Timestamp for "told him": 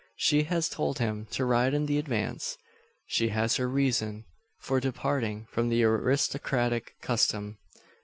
0.67-1.27